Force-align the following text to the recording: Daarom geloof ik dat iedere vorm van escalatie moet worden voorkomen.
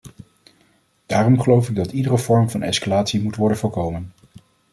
Daarom 1.05 1.41
geloof 1.41 1.69
ik 1.69 1.75
dat 1.75 1.91
iedere 1.91 2.17
vorm 2.17 2.49
van 2.49 2.61
escalatie 2.61 3.21
moet 3.21 3.35
worden 3.35 3.57
voorkomen. 3.57 4.11